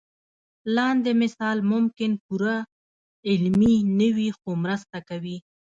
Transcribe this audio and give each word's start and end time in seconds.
لاندې 0.75 1.11
مثال 1.21 1.57
ممکن 1.71 2.11
پوره 2.23 2.57
علمي 3.29 3.75
نه 3.99 4.07
وي 4.15 4.29
خو 4.37 4.49
مرسته 4.63 4.97
کوي. 5.09 5.37